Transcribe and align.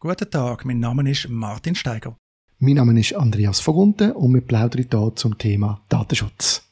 Guten 0.00 0.30
Tag, 0.30 0.64
mein 0.64 0.78
Name 0.78 1.10
ist 1.10 1.28
Martin 1.28 1.74
Steiger. 1.74 2.16
Mein 2.60 2.74
Name 2.74 3.00
ist 3.00 3.16
Andreas 3.16 3.58
Vogunten 3.58 4.12
und 4.12 4.32
wir 4.32 4.42
plaudern 4.42 4.86
hier 4.88 5.12
zum 5.16 5.36
Thema 5.36 5.80
Datenschutz. 5.88 6.62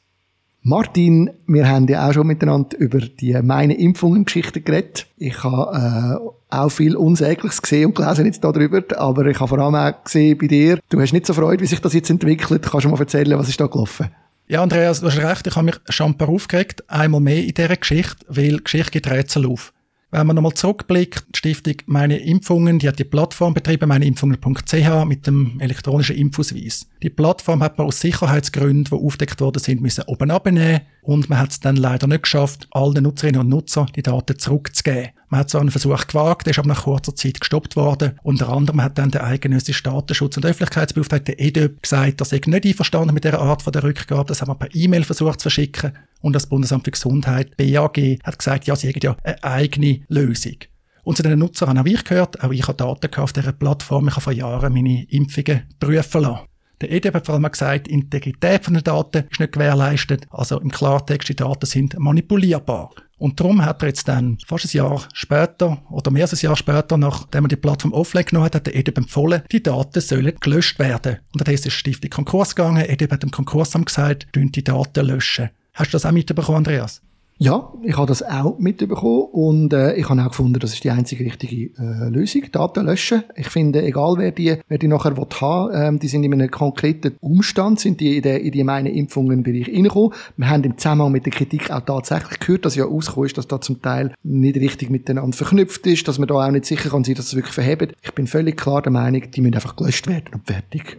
Martin, 0.61 1.31
wir 1.45 1.67
haben 1.67 1.89
ja 1.89 2.07
auch 2.07 2.13
schon 2.13 2.25
miteinander 2.25 2.77
über 2.77 3.01
die 3.01 3.33
meine 3.41 3.73
Impfungen-Geschichte 3.73 4.61
geredet. 4.61 5.07
Ich 5.17 5.43
habe 5.43 6.31
äh, 6.51 6.55
auch 6.55 6.69
viel 6.69 6.95
Unsägliches 6.95 7.61
gesehen 7.61 7.87
und 7.87 7.95
gelesen 7.95 8.27
jetzt 8.27 8.45
darüber, 8.45 8.81
aber 8.97 9.25
ich 9.25 9.41
habe 9.41 9.49
vor 9.49 9.59
allem 9.59 9.75
auch 9.75 10.05
gesehen 10.05 10.37
bei 10.37 10.47
dir, 10.47 10.79
du 10.87 11.01
hast 11.01 11.11
nicht 11.11 11.25
so 11.25 11.33
Freude, 11.33 11.61
wie 11.61 11.67
sich 11.67 11.81
das 11.81 11.93
jetzt 11.93 12.09
entwickelt. 12.09 12.61
Kannst 12.61 12.85
du 12.85 12.89
mal 12.89 12.97
erzählen, 12.97 13.37
was 13.37 13.49
ist 13.49 13.59
da 13.59 13.67
gelaufen? 13.67 14.07
Ja, 14.47 14.63
Andreas, 14.63 15.01
du 15.01 15.07
hast 15.07 15.17
recht, 15.17 15.47
ich 15.47 15.55
habe 15.57 15.65
mich 15.65 15.75
schon 15.89 16.11
ein 16.11 16.17
paar 16.17 16.29
aufgeregt, 16.29 16.89
einmal 16.89 17.19
mehr 17.19 17.43
in 17.43 17.53
dieser 17.53 17.75
Geschichte, 17.75 18.25
weil 18.29 18.59
Geschichte 18.59 18.91
geht 18.91 19.11
Rätsel 19.11 19.45
auf. 19.47 19.73
Wenn 20.17 20.25
man 20.25 20.35
nochmal 20.35 20.55
zurückblickt, 20.55 21.27
die 21.35 21.37
Stiftung 21.37 21.75
Meine 21.85 22.17
Impfungen, 22.17 22.79
die 22.79 22.87
hat 22.87 22.97
die 22.97 23.03
Plattform 23.03 23.53
betrieben, 23.53 23.87
meineimpfungen.ch, 23.87 25.05
mit 25.05 25.27
dem 25.27 25.59
elektronischen 25.59 26.15
Impfausweis. 26.15 26.89
Die 27.03 27.11
Plattform 27.11 27.61
hat 27.61 27.77
man 27.77 27.85
aus 27.85 28.01
Sicherheitsgründen, 28.01 28.85
die 28.85 29.05
aufdeckt 29.05 29.39
worden 29.41 29.59
sind, 29.59 29.79
müssen 29.79 30.05
oben 30.07 30.31
abnehmen 30.31 30.81
und 31.03 31.29
man 31.29 31.37
hat 31.37 31.51
es 31.51 31.59
dann 31.59 31.75
leider 31.75 32.07
nicht 32.07 32.23
geschafft, 32.23 32.67
allen 32.71 33.03
Nutzerinnen 33.03 33.41
und 33.41 33.49
Nutzern 33.49 33.91
die 33.95 34.01
Daten 34.01 34.39
zurückzugeben. 34.39 35.11
Man 35.29 35.41
hat 35.41 35.49
so 35.49 35.59
einen 35.59 35.71
Versuch 35.71 36.07
gewagt, 36.07 36.45
der 36.45 36.51
ist 36.51 36.59
aber 36.59 36.69
nach 36.69 36.83
kurzer 36.83 37.13
Zeit 37.13 37.41
gestoppt 37.41 37.75
worden. 37.75 38.17
Unter 38.23 38.47
anderem 38.47 38.81
hat 38.81 38.97
dann 38.97 39.11
der 39.11 39.25
eidgenössische 39.25 39.83
Datenschutz- 39.83 40.37
und 40.37 40.45
Öffentlichkeitsbeauftragte 40.45 41.37
EDÖB 41.37 41.81
gesagt, 41.81 42.21
dass 42.21 42.31
er 42.31 42.39
nicht 42.45 42.65
einverstanden 42.65 43.13
mit 43.13 43.25
dieser 43.25 43.41
Art 43.41 43.61
von 43.61 43.73
der 43.73 43.83
Rückgabe. 43.83 44.27
Das 44.27 44.41
haben 44.41 44.49
wir 44.49 44.55
per 44.55 44.73
E-Mail 44.73 45.03
versucht 45.03 45.41
zu 45.41 45.49
verschicken. 45.49 45.91
Und 46.21 46.33
das 46.33 46.47
Bundesamt 46.47 46.85
für 46.85 46.91
Gesundheit, 46.91 47.57
BAG, 47.57 48.19
hat 48.23 48.39
gesagt, 48.39 48.67
ja, 48.67 48.75
sie 48.77 48.87
hätten 48.87 49.05
ja 49.05 49.17
eine 49.23 49.43
eigene 49.43 50.01
Lösung. 50.07 50.57
Und 51.03 51.17
zu 51.17 51.23
den 51.23 51.39
Nutzern 51.39 51.77
habe 51.77 51.89
ich 51.89 52.03
gehört, 52.05 52.41
auch 52.41 52.51
ich 52.51 52.67
habe 52.67 52.77
Daten 52.77 53.13
auf 53.15 53.33
dieser 53.33 53.51
Plattform, 53.51 54.07
ich 54.07 54.13
habe 54.13 54.21
vor 54.21 54.33
Jahren 54.33 54.73
meine 54.73 55.03
Impfungen 55.09 55.63
prüfen 55.79 56.21
lassen. 56.21 56.47
Der 56.79 56.91
EDB 56.91 57.15
hat 57.15 57.25
vor 57.25 57.35
allem 57.35 57.51
gesagt, 57.51 57.87
die 57.87 57.91
Integrität 57.91 58.67
den 58.67 58.83
Daten 58.83 59.25
ist 59.29 59.39
nicht 59.39 59.53
gewährleistet. 59.53 60.27
Also 60.29 60.59
im 60.59 60.69
Klartext, 60.71 61.27
die 61.27 61.35
Daten 61.35 61.65
sind 61.65 61.97
manipulierbar. 61.97 62.91
Und 63.17 63.39
darum 63.39 63.65
hat 63.65 63.81
er 63.81 63.87
jetzt 63.87 64.07
dann 64.07 64.37
fast 64.45 64.65
ein 64.65 64.77
Jahr 64.77 65.03
später 65.13 65.81
oder 65.89 66.11
mehr 66.11 66.23
als 66.23 66.33
ein 66.33 66.45
Jahr 66.45 66.55
später, 66.55 66.97
nachdem 66.97 67.45
er 67.45 67.49
die 67.49 67.55
Plattform 67.55 67.93
offline 67.93 68.25
genommen 68.25 68.45
hat, 68.45 68.55
hat 68.55 68.67
der 68.67 68.75
EDB 68.75 68.97
empfohlen, 68.97 69.41
die 69.51 69.63
Daten 69.63 70.01
sollen 70.01 70.35
gelöscht 70.39 70.77
werden. 70.77 71.17
Und 71.33 71.47
dann 71.47 71.53
ist 71.53 71.65
die 71.65 71.71
Stiftung 71.71 72.11
Konkurs 72.11 72.55
gegangen. 72.55 72.85
EDB 72.85 73.11
hat 73.11 73.23
dem 73.23 73.31
Konkursamt 73.31 73.87
gesagt, 73.87 74.27
die 74.35 74.63
Daten 74.63 75.05
löschen. 75.05 75.49
Hast 75.73 75.93
du 75.93 75.95
das 75.95 76.05
auch 76.05 76.11
mitbekommen, 76.11 76.57
Andreas? 76.57 77.01
Ja, 77.39 77.71
ich 77.83 77.95
habe 77.95 78.07
das 78.07 78.23
auch 78.23 78.57
mitbekommen 78.57 79.27
und 79.31 79.71
äh, 79.71 79.93
ich 79.93 80.09
habe 80.09 80.19
auch 80.23 80.29
gefunden, 80.29 80.57
das 80.57 80.73
ist 80.73 80.83
die 80.83 80.89
einzige 80.89 81.23
richtige 81.23 81.69
äh, 81.79 82.09
Lösung, 82.09 82.41
Daten 82.51 82.87
löschen. 82.87 83.23
Ich 83.35 83.49
finde, 83.49 83.83
egal 83.83 84.15
wer 84.17 84.31
die, 84.31 84.57
wer 84.67 84.77
die 84.79 84.87
nachher 84.87 85.15
haben, 85.15 85.71
ähm, 85.71 85.99
die 85.99 86.07
sind 86.07 86.23
in 86.23 86.33
einem 86.33 86.49
konkreten 86.49 87.15
Umstand, 87.19 87.79
sind 87.79 87.99
die 87.99 88.17
in, 88.17 88.23
der, 88.23 88.41
in 88.41 88.51
die 88.51 88.63
meinen 88.63 88.87
Impfungen-Bereich 88.87 89.67
reingekommen. 89.67 90.13
Wir 90.35 90.49
haben 90.49 90.63
im 90.63 90.79
Zusammenhang 90.79 91.11
mit 91.11 91.27
der 91.27 91.33
Kritik 91.33 91.69
auch 91.69 91.81
tatsächlich 91.81 92.39
gehört, 92.39 92.65
dass 92.65 92.75
ja 92.75 92.85
ausgekommen 92.85 93.27
ist, 93.27 93.37
dass 93.37 93.47
da 93.47 93.61
zum 93.61 93.83
Teil 93.83 94.15
nicht 94.23 94.55
richtig 94.55 94.89
miteinander 94.89 95.37
verknüpft 95.37 95.85
ist, 95.85 96.07
dass 96.07 96.17
man 96.17 96.27
da 96.27 96.33
auch 96.33 96.49
nicht 96.49 96.65
sicher 96.65 96.89
kann 96.89 97.03
sein, 97.03 97.13
dass 97.13 97.27
es 97.27 97.35
wirklich 97.35 97.53
verhebt. 97.53 97.93
Ich 98.01 98.15
bin 98.15 98.25
völlig 98.25 98.57
klar 98.57 98.81
der 98.81 98.91
Meinung, 98.91 99.29
die 99.29 99.41
müssen 99.41 99.53
einfach 99.53 99.75
gelöscht 99.75 100.07
werden 100.07 100.33
und 100.33 100.47
fertig. 100.47 100.97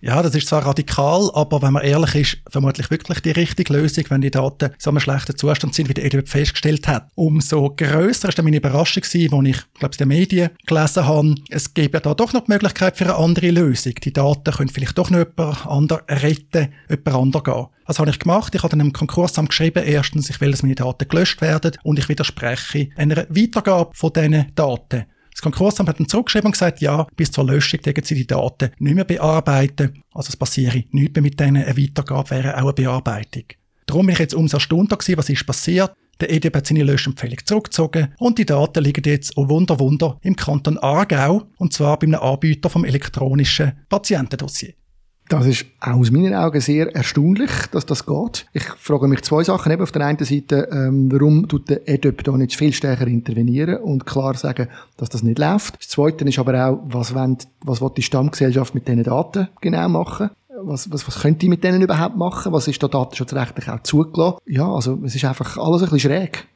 Ja, 0.00 0.22
das 0.22 0.36
ist 0.36 0.46
zwar 0.46 0.64
radikal, 0.64 1.28
aber 1.34 1.60
wenn 1.60 1.72
man 1.72 1.82
ehrlich 1.82 2.14
ist, 2.14 2.38
vermutlich 2.48 2.88
wirklich 2.88 3.18
die 3.18 3.32
richtige 3.32 3.72
Lösung, 3.72 4.04
wenn 4.10 4.20
die 4.20 4.30
Daten 4.30 4.70
so 4.78 4.90
einem 4.90 5.00
schlechten 5.00 5.36
Zustand 5.36 5.74
sind, 5.74 5.88
wie 5.88 5.94
der 5.94 6.04
EDB 6.04 6.24
festgestellt 6.28 6.86
hat. 6.86 7.08
Umso 7.16 7.74
grösser 7.76 8.28
ist 8.28 8.38
dann 8.38 8.44
meine 8.44 8.58
Überraschung 8.58 9.02
gewesen, 9.02 9.34
als 9.34 9.48
ich, 9.48 9.74
glaube 9.74 9.94
ich, 9.94 10.00
in 10.00 10.08
den 10.08 10.16
Medien 10.16 10.50
gelesen 10.66 11.04
habe, 11.04 11.34
es 11.50 11.74
gäbe 11.74 11.96
ja 11.96 12.00
da 12.00 12.14
doch 12.14 12.32
noch 12.32 12.44
die 12.44 12.52
Möglichkeit 12.52 12.96
für 12.96 13.06
eine 13.06 13.16
andere 13.16 13.50
Lösung. 13.50 13.94
Die 13.94 14.12
Daten 14.12 14.52
können 14.52 14.68
vielleicht 14.68 14.96
doch 14.96 15.10
noch 15.10 15.18
jemand 15.18 15.66
anderes 15.66 16.02
retten, 16.08 16.72
jemand 16.88 17.08
anderes 17.08 17.44
gehen. 17.44 17.66
Was 17.86 17.98
habe 17.98 18.10
ich 18.10 18.20
gemacht? 18.20 18.54
Ich 18.54 18.62
habe 18.62 18.70
dann 18.70 18.80
einem 18.80 18.92
Konkursamt 18.92 19.48
geschrieben, 19.48 19.82
erstens, 19.84 20.30
ich 20.30 20.40
will, 20.40 20.52
dass 20.52 20.62
meine 20.62 20.76
Daten 20.76 21.08
gelöscht 21.08 21.40
werden 21.40 21.72
und 21.82 21.98
ich 21.98 22.08
widerspreche 22.08 22.90
einer 22.94 23.26
Weitergabe 23.30 23.90
von 23.94 24.12
diesen 24.12 24.54
Daten. 24.54 25.06
Das 25.38 25.42
Konkursamt 25.44 25.88
hat 25.88 26.00
dann 26.00 26.08
zurückgeschrieben 26.08 26.46
und 26.46 26.52
gesagt, 26.52 26.80
ja, 26.80 27.06
bis 27.14 27.30
zur 27.30 27.46
Löschung 27.46 27.80
dürfen 27.80 28.02
sie 28.02 28.16
die 28.16 28.26
Daten 28.26 28.72
nicht 28.80 28.94
mehr 28.96 29.04
bearbeiten. 29.04 30.02
Also 30.12 30.30
es 30.30 30.36
passiere 30.36 30.82
nichts 30.90 31.14
mehr 31.14 31.22
mit 31.22 31.38
denen. 31.38 31.62
Eine 31.62 31.76
Weitergabe 31.76 32.30
wäre 32.30 32.56
auch 32.56 32.62
eine 32.62 32.72
Bearbeitung. 32.72 33.44
Darum 33.86 34.06
bin 34.06 34.14
ich 34.14 34.18
jetzt 34.18 34.34
umso 34.34 34.56
erstaunter 34.56 34.96
gewesen, 34.96 35.16
was 35.16 35.28
ist 35.28 35.46
passiert. 35.46 35.92
Der 36.20 36.32
EDB 36.32 36.56
hat 36.56 36.66
seine 36.66 36.82
Löschempfehlung 36.82 37.38
zurückgezogen 37.44 38.14
und 38.18 38.36
die 38.38 38.46
Daten 38.46 38.82
liegen 38.82 39.04
jetzt, 39.04 39.36
oh 39.36 39.48
Wunder, 39.48 39.78
Wunder, 39.78 40.18
im 40.22 40.34
Kanton 40.34 40.76
Aargau 40.76 41.44
und 41.58 41.72
zwar 41.72 42.00
bei 42.00 42.08
einem 42.08 42.18
Anbieter 42.18 42.68
vom 42.68 42.84
elektronischen 42.84 43.74
Patientendossier. 43.88 44.74
Das 45.28 45.44
ist 45.44 45.66
auch 45.80 45.96
aus 45.96 46.10
meinen 46.10 46.34
Augen 46.34 46.60
sehr 46.60 46.94
erstaunlich, 46.94 47.50
dass 47.70 47.84
das 47.84 48.06
geht. 48.06 48.46
Ich 48.54 48.64
frage 48.64 49.08
mich 49.08 49.22
zwei 49.22 49.44
Sachen. 49.44 49.70
Eben 49.70 49.82
auf 49.82 49.92
der 49.92 50.06
einen 50.06 50.24
Seite, 50.24 50.68
ähm, 50.72 51.12
warum 51.12 51.46
tut 51.46 51.68
der 51.68 51.86
EDOP 51.86 52.24
da 52.24 52.32
nicht 52.32 52.56
viel 52.56 52.72
stärker 52.72 53.06
intervenieren 53.06 53.76
und 53.76 54.06
klar 54.06 54.34
sagen, 54.34 54.68
dass 54.96 55.10
das 55.10 55.22
nicht 55.22 55.38
läuft. 55.38 55.78
Das 55.78 55.88
Zweite 55.88 56.24
ist 56.24 56.38
aber 56.38 56.66
auch, 56.66 56.80
was, 56.84 57.14
wollen, 57.14 57.36
was 57.62 57.82
will 57.82 57.90
die 57.94 58.02
Stammgesellschaft 58.02 58.74
mit 58.74 58.88
diesen 58.88 59.04
Daten 59.04 59.48
genau 59.60 59.88
machen? 59.90 60.30
Was, 60.62 60.90
was, 60.90 61.06
was 61.06 61.20
könnte 61.20 61.40
die 61.40 61.50
mit 61.50 61.62
denen 61.62 61.82
überhaupt 61.82 62.16
machen? 62.16 62.52
Was 62.52 62.66
ist 62.66 62.82
da 62.82 62.88
datenschutzrechtlich 62.88 63.68
auch 63.68 63.82
zugelassen? 63.82 64.38
Ja, 64.46 64.66
also 64.66 64.98
es 65.04 65.14
ist 65.14 65.26
einfach 65.26 65.58
alles 65.58 65.82
ein 65.82 65.90
bisschen 65.90 66.10
schräg. 66.10 66.46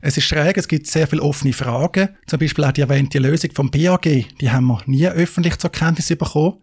Es 0.00 0.16
ist 0.16 0.24
schräg, 0.24 0.56
es 0.56 0.68
gibt 0.68 0.86
sehr 0.86 1.06
viele 1.06 1.22
offene 1.22 1.52
Fragen. 1.52 2.08
Zum 2.26 2.38
Beispiel 2.38 2.64
auch 2.64 2.72
die 2.72 2.80
erwähnte 2.80 3.18
Lösung 3.18 3.50
vom 3.54 3.70
BAG, 3.70 4.02
die 4.02 4.50
haben 4.50 4.66
wir 4.66 4.80
nie 4.86 5.06
öffentlich 5.06 5.58
zur 5.58 5.70
Kenntnis 5.70 6.08
bekommen 6.08 6.54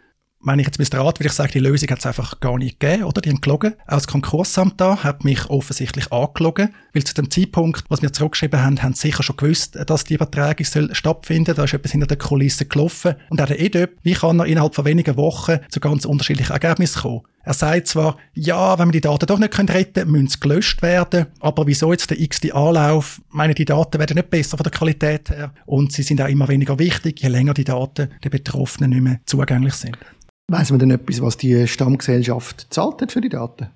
wenn 0.44 0.60
ich 0.60 0.66
jetzt 0.66 0.80
müsste 0.80 0.98
raten, 0.98 1.20
würde 1.20 1.28
ich 1.28 1.34
sagen, 1.34 1.52
die 1.54 1.60
Lösung 1.60 1.90
hat 1.90 2.00
es 2.00 2.06
einfach 2.06 2.40
gar 2.40 2.58
nicht 2.58 2.80
gegeben, 2.80 3.04
oder? 3.04 3.22
Die 3.22 3.30
haben 3.30 3.42
gelogen. 3.42 3.74
Auch 3.86 3.94
das 3.94 4.08
Konkursamt 4.08 4.80
da 4.82 5.04
hat 5.04 5.24
mich 5.24 5.50
offensichtlich 5.50 6.12
angelogen, 6.12 6.74
weil 6.94 7.04
zu 7.04 7.14
dem 7.14 7.30
Zeitpunkt, 7.30 7.84
was 7.90 8.02
wir 8.02 8.12
zurückgeschrieben 8.12 8.64
haben, 8.64 8.82
haben 8.82 8.94
sie 8.94 9.08
sicher 9.08 9.24
schon 9.24 9.38
gewusst, 9.38 9.78
dass 9.86 10.04
die 10.04 10.16
Übertragung 10.16 10.66
soll 10.66 10.94
stattfinden. 10.96 11.56
Da 11.56 11.64
ist 11.64 11.74
etwas 11.74 11.92
hinter 11.92 12.08
der 12.08 12.18
Kulisse 12.18 12.66
gelaufen. 12.66 13.16
Und 13.30 13.42
auch 13.42 13.48
der 13.48 13.60
EDÖP, 13.60 13.98
wie 14.04 14.14
kann 14.14 14.40
er 14.40 14.46
innerhalb 14.46 14.76
von 14.76 14.86
wenigen 14.86 15.16
Wochen 15.18 15.60
zu 15.70 15.80
ganz 15.80 16.06
unterschiedlichen 16.06 16.54
Ergebnissen 16.54 17.02
kommen? 17.02 17.22
Er 17.44 17.54
sagt 17.54 17.88
zwar, 17.88 18.18
ja, 18.34 18.78
wenn 18.78 18.90
wir 18.90 18.94
die 18.94 19.02
Daten 19.02 19.26
doch 19.26 19.40
nicht 19.40 19.58
retten 19.58 19.94
können, 19.94 20.12
müssen 20.12 20.28
sie 20.28 20.40
gelöscht 20.40 20.82
werden, 20.84 21.26
aber 21.40 21.66
wieso 21.66 21.92
jetzt 21.92 22.12
der 22.12 22.20
x-te 22.20 22.54
Anlauf? 22.54 23.20
Ich 23.30 23.34
meine, 23.34 23.56
die 23.56 23.66
Daten 23.66 23.98
werden 23.98 24.16
nicht 24.16 24.30
besser 24.30 24.58
von 24.58 24.64
der 24.64 24.72
Qualität 24.72 25.32
her 25.32 25.52
und 25.66 25.92
sie 25.92 26.04
sind 26.04 26.22
auch 26.22 26.28
immer 26.28 26.48
weniger 26.50 26.78
wichtig, 26.78 27.20
je 27.22 27.30
länger 27.30 27.56
die 27.56 27.64
Daten 27.64 28.10
den 28.24 28.30
Betroffenen 28.30 28.92
nicht 28.92 29.02
mehr 29.02 29.20
zugänglich 29.26 29.74
sind. 29.74 29.98
Weiß 30.52 30.70
man 30.72 30.80
denn 30.80 30.92
etwas, 30.92 31.22
was 31.22 31.38
die 31.38 31.66
Stammgesellschaft 31.66 32.68
zahlt 32.72 33.02
hat 33.02 33.14
für 33.14 33.22
die 33.22 33.30
Daten? 33.30 33.70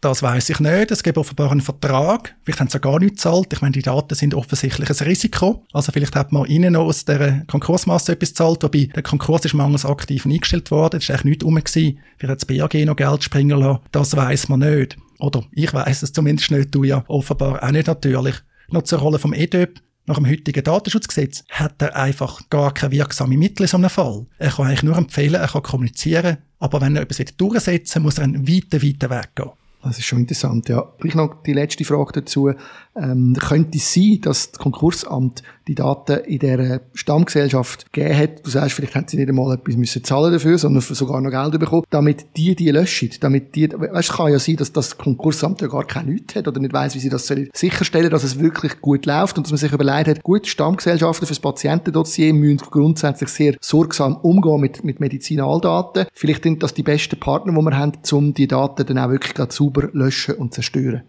Das 0.00 0.22
weiß 0.22 0.48
ich 0.48 0.58
nicht. 0.58 0.90
Es 0.90 1.02
gibt 1.02 1.18
offenbar 1.18 1.52
einen 1.52 1.60
Vertrag. 1.60 2.34
Vielleicht 2.44 2.60
haben 2.60 2.68
sie 2.68 2.76
ja 2.76 2.80
gar 2.80 2.98
nichts 2.98 3.22
gezahlt. 3.22 3.52
Ich 3.52 3.60
meine, 3.60 3.72
die 3.72 3.82
Daten 3.82 4.14
sind 4.14 4.34
offensichtlich 4.34 4.88
ein 4.88 5.06
Risiko. 5.06 5.66
Also 5.74 5.92
vielleicht 5.92 6.16
hat 6.16 6.32
man 6.32 6.46
ihnen 6.46 6.72
noch 6.72 6.86
aus 6.86 7.04
der 7.04 7.44
Konkursmasse 7.46 8.12
etwas 8.12 8.30
gezahlt, 8.30 8.62
wobei 8.62 8.86
der 8.86 9.02
Konkurs 9.02 9.44
ist 9.44 9.52
mangels 9.52 9.84
aktiv 9.84 10.24
eingestellt 10.24 10.70
worden. 10.70 10.96
Es 10.96 11.10
war 11.10 11.16
eigentlich 11.16 11.24
nichts 11.24 11.44
rum. 11.44 11.56
Gewesen. 11.56 11.98
Vielleicht 12.16 12.42
hat 12.42 12.50
das 12.50 12.72
BAG 12.72 12.86
noch 12.86 12.96
Geld 12.96 13.22
springen 13.22 13.60
lassen. 13.60 13.80
Das 13.92 14.16
weiß 14.16 14.48
man 14.48 14.60
nicht. 14.60 14.96
Oder 15.18 15.44
ich 15.52 15.74
weiß 15.74 16.02
es 16.02 16.14
zumindest 16.14 16.50
nicht. 16.52 16.74
Du 16.74 16.84
ja 16.84 17.04
offenbar 17.06 17.62
auch 17.62 17.70
nicht 17.70 17.86
natürlich. 17.86 18.36
Noch 18.70 18.84
zur 18.84 19.00
Rolle 19.00 19.18
vom 19.18 19.34
EDÖP. 19.34 19.78
Nach 20.06 20.16
dem 20.16 20.28
heutigen 20.28 20.64
Datenschutzgesetz 20.64 21.44
hat 21.48 21.80
er 21.80 21.94
einfach 21.94 22.48
gar 22.50 22.74
keine 22.74 22.92
wirksamen 22.92 23.38
Mittel 23.38 23.62
in 23.62 23.68
so 23.68 23.76
einem 23.76 23.90
Fall. 23.90 24.26
Er 24.38 24.50
kann 24.50 24.66
eigentlich 24.66 24.82
nur 24.82 24.96
empfehlen, 24.96 25.34
er 25.34 25.46
kann 25.46 25.62
kommunizieren, 25.62 26.38
aber 26.58 26.80
wenn 26.80 26.96
er 26.96 27.02
etwas 27.02 27.24
durchsetzen 27.36 27.96
will, 27.96 28.02
muss 28.02 28.18
er 28.18 28.24
einen 28.24 28.48
weiten, 28.48 28.82
weiten 28.82 29.10
Weg 29.10 29.36
gehen. 29.36 29.50
Das 29.82 29.98
ist 29.98 30.04
schon 30.04 30.20
interessant, 30.20 30.68
ja. 30.68 30.92
Gleich 31.00 31.16
noch 31.16 31.42
die 31.42 31.52
letzte 31.52 31.84
Frage 31.84 32.12
dazu. 32.20 32.50
Ähm, 32.94 33.34
könnte 33.40 33.78
es 33.78 33.92
sein, 33.92 34.18
dass 34.20 34.52
das 34.52 34.60
Konkursamt 34.60 35.42
die 35.66 35.74
Daten 35.74 36.18
in 36.24 36.38
der 36.38 36.82
Stammgesellschaft 36.92 37.92
gegeben 37.92 38.18
hat? 38.18 38.46
Du 38.46 38.50
sagst, 38.50 38.74
vielleicht 38.74 38.94
haben 38.94 39.08
sie 39.08 39.16
nicht 39.16 39.28
einmal 39.28 39.54
etwas 39.54 39.76
müssen 39.76 40.04
zahlen 40.04 40.32
dafür, 40.32 40.58
sondern 40.58 40.82
sogar 40.82 41.20
noch 41.20 41.30
Geld 41.30 41.58
bekommen, 41.58 41.84
damit 41.90 42.26
die 42.36 42.54
die 42.54 42.70
löschen, 42.70 43.10
damit 43.20 43.54
die, 43.56 43.70
weißt, 43.72 44.10
es 44.10 44.16
kann 44.16 44.30
ja 44.30 44.38
sein, 44.38 44.56
dass 44.56 44.72
das 44.72 44.98
Konkursamt 44.98 45.62
ja 45.62 45.68
gar 45.68 45.84
keine 45.84 46.12
Leute 46.12 46.38
hat 46.38 46.48
oder 46.48 46.60
nicht 46.60 46.72
weiß, 46.74 46.94
wie 46.94 46.98
sie 46.98 47.08
das 47.08 47.32
sicherstellen, 47.54 48.10
dass 48.10 48.24
es 48.24 48.38
wirklich 48.38 48.80
gut 48.80 49.06
läuft 49.06 49.38
und 49.38 49.46
dass 49.46 49.52
man 49.52 49.58
sich 49.58 49.72
überlegt 49.72 50.08
hat, 50.08 50.22
gut, 50.22 50.46
Stammgesellschaften 50.46 51.26
fürs 51.26 51.40
Patientendossier 51.40 52.34
müssen 52.34 52.58
grundsätzlich 52.58 53.30
sehr 53.30 53.56
sorgsam 53.60 54.16
umgehen 54.16 54.60
mit, 54.60 54.84
mit 54.84 55.00
Medizinaldaten. 55.00 56.06
Vielleicht 56.12 56.42
sind 56.44 56.62
das 56.62 56.74
die 56.74 56.82
besten 56.82 57.18
Partner, 57.18 57.52
die 57.52 57.58
wir 57.58 57.76
haben, 57.76 57.92
um 58.12 58.34
die 58.34 58.46
Daten 58.46 58.86
dann 58.86 58.98
auch 58.98 59.10
wirklich 59.10 59.32
sauber 59.72 59.90
löschen 59.92 60.36
und 60.36 60.54
zerstören. 60.54 61.02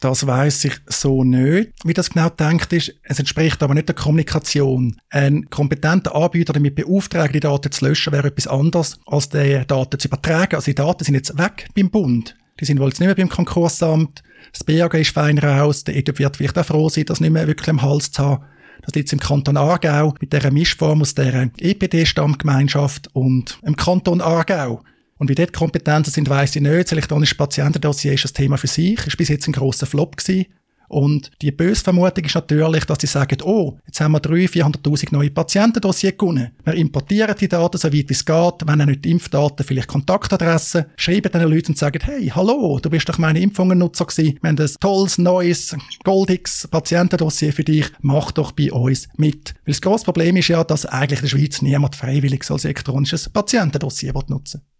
Das 0.00 0.28
weiß 0.28 0.66
ich 0.66 0.74
so 0.86 1.24
nicht, 1.24 1.72
wie 1.82 1.92
das 1.92 2.10
genau 2.10 2.28
denkt 2.28 2.72
ist. 2.72 2.94
Es 3.02 3.18
entspricht 3.18 3.60
aber 3.64 3.74
nicht 3.74 3.88
der 3.88 3.96
Kommunikation. 3.96 4.96
Ein 5.10 5.50
kompetenter 5.50 6.14
Anbieter 6.14 6.52
damit 6.52 6.76
beauftragen, 6.76 7.32
die 7.32 7.40
Daten 7.40 7.72
zu 7.72 7.84
löschen, 7.84 8.12
wäre 8.12 8.28
etwas 8.28 8.46
anderes, 8.46 9.00
als 9.06 9.28
die 9.28 9.60
Daten 9.66 9.98
zu 9.98 10.06
übertragen. 10.06 10.54
Also 10.54 10.66
die 10.66 10.76
Daten 10.76 11.02
sind 11.02 11.14
jetzt 11.14 11.36
weg 11.36 11.66
beim 11.74 11.90
Bund. 11.90 12.36
Die 12.60 12.64
sind 12.64 12.78
wohl 12.78 12.88
jetzt 12.88 13.00
nicht 13.00 13.08
mehr 13.08 13.16
beim 13.16 13.28
Konkursamt. 13.28 14.22
Das 14.52 14.62
BAG 14.62 14.94
ist 14.94 15.10
fein 15.10 15.38
raus. 15.38 15.82
Der 15.82 15.96
EDUB 15.96 16.20
wird 16.20 16.36
vielleicht 16.36 16.58
auch 16.58 16.66
froh 16.66 16.88
sein, 16.88 17.04
das 17.06 17.20
nicht 17.20 17.32
mehr 17.32 17.48
wirklich 17.48 17.68
im 17.68 17.82
Hals 17.82 18.12
zu 18.12 18.22
haben. 18.22 18.44
Das 18.82 18.94
liegt 18.94 19.12
im 19.12 19.18
Kanton 19.18 19.56
Aargau 19.56 20.14
mit 20.20 20.32
dieser 20.32 20.52
Mischform 20.52 21.02
aus 21.02 21.14
dieser 21.14 21.50
EPD-Stammgemeinschaft 21.58 23.08
und 23.14 23.58
im 23.62 23.74
Kanton 23.74 24.20
Aargau. 24.20 24.84
Und 25.18 25.28
wie 25.28 25.34
dort 25.34 25.52
Kompetenzen 25.52 26.12
sind, 26.12 26.28
weiss 26.28 26.56
ich 26.56 26.62
nicht. 26.62 26.84
Das 26.84 26.92
elektronische 26.92 27.34
Patientendossier 27.34 28.14
ist 28.14 28.24
ein 28.24 28.34
Thema 28.34 28.56
für 28.56 28.68
sich. 28.68 29.06
Ist 29.06 29.16
bis 29.16 29.28
jetzt 29.28 29.46
ein 29.48 29.52
grosser 29.52 29.86
Flop 29.86 30.16
gewesen. 30.16 30.46
Und 30.88 31.30
die 31.42 31.52
böse 31.52 31.84
Vermutung 31.84 32.24
ist 32.24 32.34
natürlich, 32.34 32.84
dass 32.86 32.98
sie 33.00 33.06
sagen, 33.06 33.42
oh, 33.42 33.78
jetzt 33.86 34.00
haben 34.00 34.12
wir 34.12 34.20
300.000, 34.20 34.82
400.000 34.82 35.08
neue 35.12 35.30
Patientendossier 35.30 36.12
gewonnen. 36.12 36.52
Wir 36.64 36.74
importieren 36.74 37.36
die 37.38 37.48
Daten 37.48 37.76
so 37.76 37.88
weit 37.88 38.08
wie 38.08 38.12
es 38.12 38.24
geht, 38.24 38.54
wenn 38.64 38.80
auch 38.80 38.86
nicht 38.86 39.04
die 39.04 39.10
Impfdaten, 39.10 39.66
vielleicht 39.66 39.88
Kontaktadressen, 39.88 40.86
schreiben 40.96 41.30
den 41.30 41.42
Leuten 41.42 41.72
und 41.72 41.78
sagen, 41.78 42.00
hey, 42.02 42.28
hallo, 42.34 42.78
du 42.80 42.88
bist 42.88 43.08
doch 43.08 43.18
meine 43.18 43.40
Impfungennutzer 43.40 44.06
gewesen. 44.06 44.38
Wir 44.40 44.48
haben 44.48 44.58
ein 44.58 44.70
tolles, 44.80 45.18
neues, 45.18 45.76
goldiges 46.04 46.66
Patientendossier 46.70 47.52
für 47.52 47.64
dich. 47.64 47.86
Mach 48.00 48.32
doch 48.32 48.52
bei 48.52 48.72
uns 48.72 49.08
mit. 49.16 49.54
Weil 49.66 49.72
das 49.72 49.82
grosse 49.82 50.06
Problem 50.06 50.36
ist 50.36 50.48
ja, 50.48 50.64
dass 50.64 50.86
eigentlich 50.86 51.20
in 51.20 51.24
der 51.26 51.36
Schweiz 51.36 51.60
niemand 51.60 51.96
freiwillig 51.96 52.44
so 52.44 52.54
ein 52.54 52.60
elektronisches 52.60 53.28
Patientendossier 53.28 54.14
nutzen 54.28 54.60
will. 54.60 54.77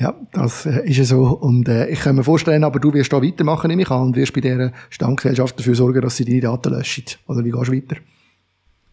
Ja, 0.00 0.14
das 0.32 0.64
äh, 0.64 0.80
ist 0.88 1.06
so. 1.08 1.24
Und 1.26 1.68
äh, 1.68 1.88
ich 1.88 2.00
kann 2.00 2.16
mir 2.16 2.24
vorstellen, 2.24 2.64
aber 2.64 2.80
du 2.80 2.92
wirst 2.94 3.12
da 3.12 3.22
weitermachen, 3.22 3.68
nehme 3.68 3.82
ich 3.82 3.90
an, 3.90 4.00
und 4.00 4.16
wirst 4.16 4.32
bei 4.32 4.40
dieser 4.40 4.72
Stammgesellschaft 4.88 5.58
dafür 5.58 5.74
sorgen, 5.74 6.00
dass 6.00 6.16
sie 6.16 6.24
deine 6.24 6.40
Daten 6.40 6.72
löschen. 6.72 7.04
Oder 7.26 7.44
wie 7.44 7.50
gehst 7.50 7.68
du 7.68 7.72
weiter? 7.72 7.96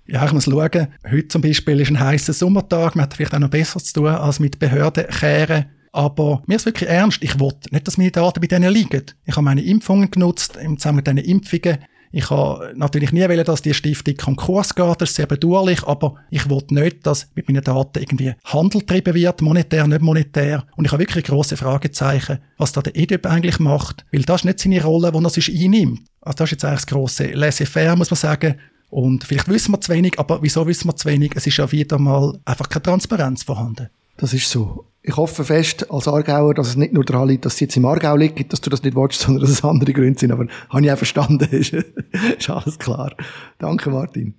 Ja, 0.05 0.25
ich 0.25 0.33
muss 0.33 0.43
schauen. 0.43 0.87
Heute 1.09 1.27
zum 1.29 1.41
Beispiel 1.41 1.79
ist 1.79 1.91
ein 1.91 1.99
heißer 1.99 2.33
Sommertag. 2.33 2.95
Man 2.95 3.03
hat 3.03 3.13
vielleicht 3.13 3.33
auch 3.33 3.39
noch 3.39 3.49
besser 3.49 3.79
zu 3.79 3.93
tun, 3.93 4.07
als 4.07 4.41
mit 4.41 4.59
Behörden 4.59 5.07
kehren. 5.07 5.67
Aber 5.93 6.43
mir 6.45 6.55
ist 6.55 6.65
wirklich 6.65 6.89
ernst. 6.89 7.23
Ich 7.23 7.39
will 7.39 7.53
nicht, 7.71 7.87
dass 7.87 7.97
meine 7.97 8.11
Daten 8.11 8.41
bei 8.41 8.47
denen 8.47 8.71
liegen. 8.71 9.03
Ich 9.23 9.35
habe 9.35 9.45
meine 9.45 9.63
Impfungen 9.63 10.11
genutzt, 10.11 10.57
im 10.61 10.77
Zusammenhang 10.77 11.15
mit 11.15 11.25
diesen 11.25 11.37
Impfungen. 11.37 11.77
Ich 12.11 12.29
habe 12.29 12.73
natürlich 12.75 13.11
nie 13.11 13.27
wollen, 13.27 13.43
dass 13.43 13.61
die 13.61 13.73
Stiftung 13.73 14.15
Konkurs 14.15 14.73
geht, 14.75 15.01
das 15.01 15.09
ist 15.09 15.15
sehr 15.15 15.25
bedauerlich, 15.25 15.83
aber 15.83 16.15
ich 16.29 16.49
will 16.49 16.63
nicht, 16.69 17.05
dass 17.05 17.29
mit 17.35 17.47
meinen 17.47 17.63
Daten 17.63 17.99
irgendwie 17.99 18.33
Handel 18.45 18.81
getrieben 18.81 19.13
wird, 19.13 19.41
monetär, 19.41 19.87
nicht 19.87 20.01
monetär. 20.01 20.65
Und 20.75 20.85
ich 20.85 20.91
habe 20.91 21.01
wirklich 21.01 21.25
große 21.25 21.57
Fragezeichen, 21.57 22.39
was 22.57 22.71
da 22.71 22.81
der 22.81 22.95
EDIP 22.95 23.25
eigentlich 23.25 23.59
macht, 23.59 24.05
weil 24.11 24.23
das 24.23 24.41
ist 24.41 24.45
nicht 24.45 24.59
seine 24.59 24.83
Rolle, 24.83 25.11
die 25.11 25.23
er 25.23 25.29
sich 25.29 25.49
einnimmt. 25.49 26.01
Also 26.21 26.37
das 26.37 26.47
ist 26.47 26.51
jetzt 26.51 26.65
eigentlich 26.65 26.81
das 26.81 26.87
grosse 26.87 27.27
Laissez-faire, 27.27 27.95
muss 27.95 28.11
man 28.11 28.17
sagen. 28.17 28.55
Und 28.89 29.25
vielleicht 29.25 29.49
wissen 29.49 29.73
wir 29.73 29.81
zu 29.81 29.91
wenig, 29.91 30.17
aber 30.17 30.41
wieso 30.41 30.65
wissen 30.65 30.87
wir 30.87 30.95
zu 30.95 31.07
wenig? 31.09 31.33
Es 31.35 31.45
ist 31.45 31.57
ja 31.57 31.71
wieder 31.71 31.99
mal 31.99 32.39
einfach 32.45 32.69
keine 32.69 32.83
Transparenz 32.83 33.43
vorhanden. 33.43 33.89
Das 34.17 34.33
ist 34.33 34.49
so. 34.49 34.85
Ich 35.07 35.15
hoffe 35.15 35.45
fest 35.45 35.89
als 35.89 36.05
Aargauer, 36.09 36.53
dass 36.53 36.67
es 36.67 36.75
nicht 36.75 36.91
nur 36.91 37.05
daran 37.05 37.29
liegt, 37.29 37.45
dass 37.45 37.53
es 37.53 37.61
jetzt 37.61 37.77
im 37.77 37.85
Aargau 37.85 38.17
liegt, 38.17 38.51
dass 38.51 38.59
du 38.59 38.69
das 38.69 38.83
nicht 38.83 38.97
willst, 38.97 39.19
sondern 39.21 39.39
dass 39.39 39.49
es 39.49 39.63
andere 39.63 39.93
Gründe 39.93 40.19
sind. 40.19 40.33
Aber 40.33 40.47
habe 40.69 40.83
ich 40.83 40.91
auch 40.91 40.97
verstanden. 40.97 41.47
ist, 41.51 41.71
ist 41.71 42.49
alles 42.49 42.77
klar. 42.77 43.15
Danke, 43.57 43.89
Martin. 43.89 44.35